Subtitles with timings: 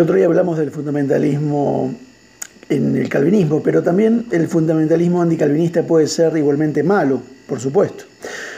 [0.00, 1.94] otro día hablamos del fundamentalismo
[2.68, 8.04] en el calvinismo, pero también el fundamentalismo anticalvinista puede ser igualmente malo, por supuesto.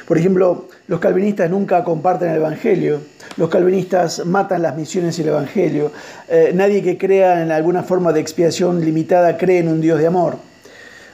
[0.07, 3.01] Por ejemplo, los calvinistas nunca comparten el Evangelio,
[3.37, 5.91] los calvinistas matan las misiones y el Evangelio,
[6.29, 10.07] eh, nadie que crea en alguna forma de expiación limitada cree en un Dios de
[10.07, 10.37] amor,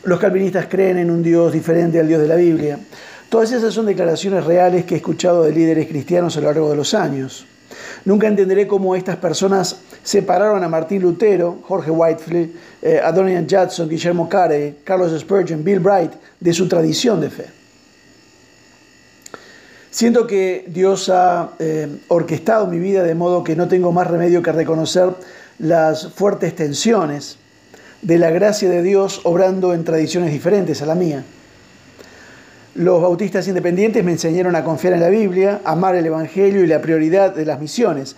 [0.05, 2.79] los calvinistas creen en un Dios diferente al Dios de la Biblia.
[3.29, 6.77] Todas esas son declaraciones reales que he escuchado de líderes cristianos a lo largo de
[6.77, 7.47] los años.
[8.05, 12.51] Nunca entenderé cómo estas personas separaron a Martín Lutero, Jorge Whitefield,
[12.83, 17.47] eh, Adonian Judson, Guillermo Carey, Carlos Spurgeon, Bill Bright de su tradición de fe.
[19.91, 24.43] Siento que Dios ha eh, orquestado mi vida de modo que no tengo más remedio
[24.43, 25.11] que reconocer
[25.59, 27.39] las fuertes tensiones
[28.01, 31.25] de la gracia de Dios obrando en tradiciones diferentes a la mía.
[32.75, 36.81] Los bautistas independientes me enseñaron a confiar en la Biblia, amar el Evangelio y la
[36.81, 38.15] prioridad de las misiones,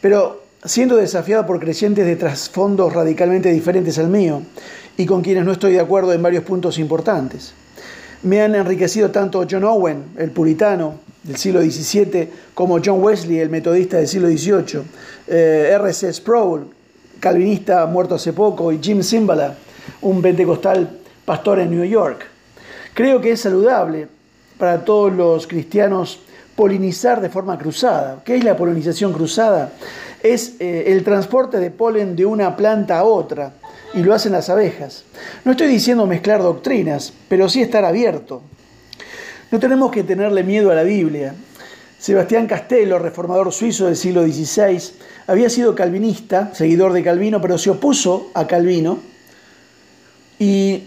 [0.00, 4.40] pero siendo desafiado por creyentes de trasfondos radicalmente diferentes al mío
[4.96, 7.52] y con quienes no estoy de acuerdo en varios puntos importantes.
[8.22, 13.50] Me han enriquecido tanto John Owen, el puritano del siglo XVII, como John Wesley, el
[13.50, 14.82] metodista del siglo XVIII,
[15.28, 16.10] eh, R.C.
[16.14, 16.68] Sproul,
[17.18, 19.56] calvinista muerto hace poco, y Jim Simbala,
[20.00, 20.88] un pentecostal
[21.26, 22.29] pastor en New York.
[22.94, 24.08] Creo que es saludable
[24.58, 26.20] para todos los cristianos
[26.54, 28.22] polinizar de forma cruzada.
[28.24, 29.72] ¿Qué es la polinización cruzada?
[30.22, 33.54] Es eh, el transporte de polen de una planta a otra
[33.94, 35.04] y lo hacen las abejas.
[35.44, 38.42] No estoy diciendo mezclar doctrinas, pero sí estar abierto.
[39.50, 41.34] No tenemos que tenerle miedo a la Biblia.
[41.98, 44.80] Sebastián Castello, reformador suizo del siglo XVI,
[45.26, 48.98] había sido calvinista, seguidor de Calvino, pero se opuso a Calvino
[50.38, 50.84] y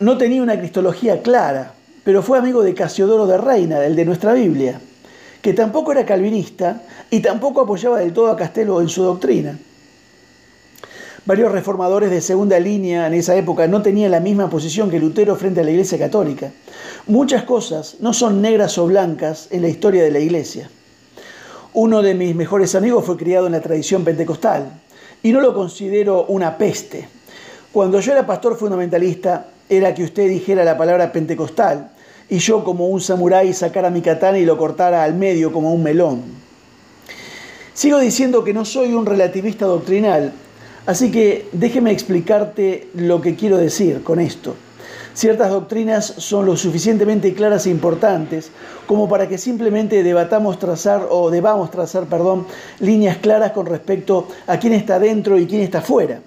[0.00, 4.32] no tenía una cristología clara, pero fue amigo de Casiodoro de Reina, el de nuestra
[4.32, 4.80] Biblia,
[5.42, 9.58] que tampoco era calvinista y tampoco apoyaba del todo a Castelo en su doctrina.
[11.26, 15.36] Varios reformadores de segunda línea en esa época no tenían la misma posición que Lutero
[15.36, 16.50] frente a la Iglesia Católica.
[17.06, 20.70] Muchas cosas no son negras o blancas en la historia de la Iglesia.
[21.74, 24.80] Uno de mis mejores amigos fue criado en la tradición pentecostal
[25.22, 27.06] y no lo considero una peste.
[27.70, 31.92] Cuando yo era pastor fundamentalista, era que usted dijera la palabra pentecostal
[32.28, 35.82] y yo como un samurái sacara mi katana y lo cortara al medio como un
[35.82, 36.22] melón.
[37.72, 40.32] Sigo diciendo que no soy un relativista doctrinal,
[40.86, 44.54] así que déjeme explicarte lo que quiero decir con esto.
[45.14, 48.50] Ciertas doctrinas son lo suficientemente claras e importantes
[48.86, 52.46] como para que simplemente debatamos trazar o debamos trazar, perdón,
[52.80, 56.20] líneas claras con respecto a quién está dentro y quién está fuera.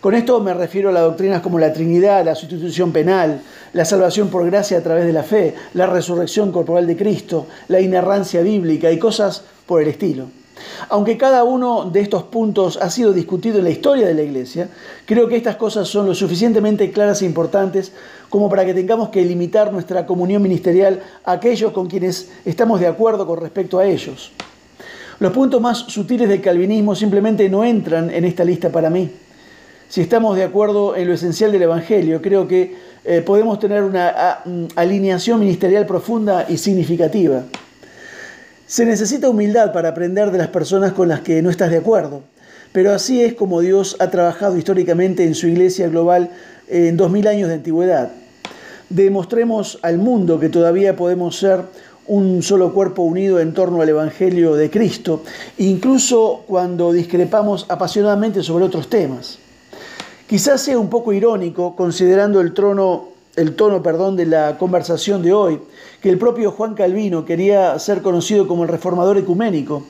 [0.00, 3.40] Con esto me refiero a las doctrinas como la Trinidad, la sustitución penal,
[3.72, 7.80] la salvación por gracia a través de la fe, la resurrección corporal de Cristo, la
[7.80, 10.26] inerrancia bíblica y cosas por el estilo.
[10.88, 14.68] Aunque cada uno de estos puntos ha sido discutido en la historia de la Iglesia,
[15.04, 17.92] creo que estas cosas son lo suficientemente claras e importantes
[18.28, 22.86] como para que tengamos que limitar nuestra comunión ministerial a aquellos con quienes estamos de
[22.86, 24.32] acuerdo con respecto a ellos.
[25.20, 29.10] Los puntos más sutiles del calvinismo simplemente no entran en esta lista para mí.
[29.88, 32.76] Si estamos de acuerdo en lo esencial del Evangelio, creo que
[33.06, 37.44] eh, podemos tener una mm, alineación ministerial profunda y significativa.
[38.66, 42.20] Se necesita humildad para aprender de las personas con las que no estás de acuerdo,
[42.70, 46.32] pero así es como Dios ha trabajado históricamente en su iglesia global
[46.68, 48.10] en dos mil años de antigüedad.
[48.90, 51.60] Demostremos al mundo que todavía podemos ser
[52.06, 55.22] un solo cuerpo unido en torno al Evangelio de Cristo,
[55.56, 59.38] incluso cuando discrepamos apasionadamente sobre otros temas.
[60.28, 65.32] Quizás sea un poco irónico, considerando el, trono, el tono perdón, de la conversación de
[65.32, 65.58] hoy,
[66.02, 69.84] que el propio Juan Calvino quería ser conocido como el reformador ecuménico.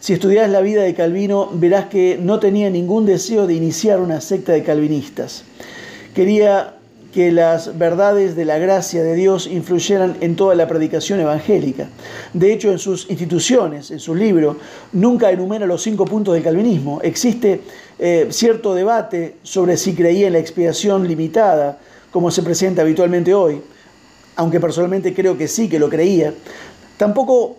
[0.00, 4.22] Si estudias la vida de Calvino, verás que no tenía ningún deseo de iniciar una
[4.22, 5.44] secta de calvinistas.
[6.14, 6.76] Quería
[7.14, 11.88] que las verdades de la gracia de Dios influyeran en toda la predicación evangélica.
[12.32, 14.56] De hecho, en sus instituciones, en su libro,
[14.92, 17.00] nunca enumera los cinco puntos del calvinismo.
[17.02, 17.60] Existe
[17.98, 21.78] eh, cierto debate sobre si creía en la expiación limitada,
[22.10, 23.62] como se presenta habitualmente hoy
[24.36, 26.34] aunque personalmente creo que sí, que lo creía,
[26.96, 27.56] tampoco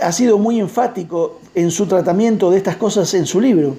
[0.00, 3.76] ha sido muy enfático en su tratamiento de estas cosas en su libro.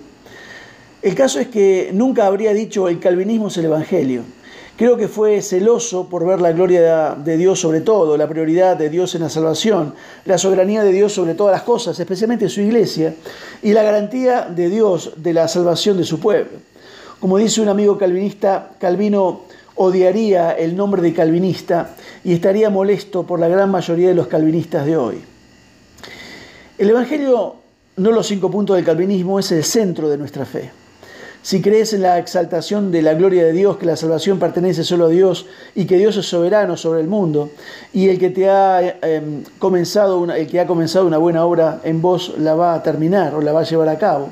[1.02, 4.22] El caso es que nunca habría dicho el calvinismo es el Evangelio.
[4.78, 8.90] Creo que fue celoso por ver la gloria de Dios sobre todo, la prioridad de
[8.90, 9.94] Dios en la salvación,
[10.26, 13.14] la soberanía de Dios sobre todas las cosas, especialmente su iglesia,
[13.62, 16.58] y la garantía de Dios de la salvación de su pueblo.
[17.20, 19.42] Como dice un amigo calvinista, Calvino
[19.76, 24.86] odiaría el nombre de calvinista y estaría molesto por la gran mayoría de los calvinistas
[24.86, 25.22] de hoy.
[26.78, 27.56] El Evangelio
[27.98, 30.72] no los cinco puntos del calvinismo, es el centro de nuestra fe.
[31.44, 35.06] Si crees en la exaltación de la gloria de Dios, que la salvación pertenece solo
[35.06, 37.50] a Dios y que Dios es soberano sobre el mundo,
[37.94, 41.82] y el que te ha em, comenzado una, el que ha comenzado una buena obra
[41.84, 44.30] en vos la va a terminar o la va a llevar a cabo.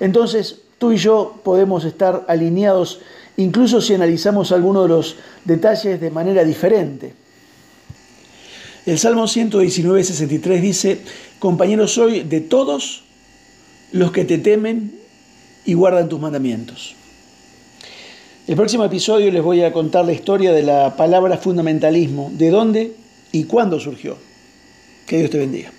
[0.00, 3.00] Entonces, tú y yo podemos estar alineados
[3.38, 5.16] incluso si analizamos algunos de los
[5.46, 7.14] detalles de manera diferente.
[8.84, 11.00] El Salmo 119, 63 dice,
[11.38, 13.04] compañeros soy de todos
[13.92, 14.99] los que te temen
[15.70, 16.96] y guardan tus mandamientos.
[18.48, 22.92] El próximo episodio les voy a contar la historia de la palabra fundamentalismo, de dónde
[23.30, 24.16] y cuándo surgió.
[25.06, 25.70] Que Dios te bendiga.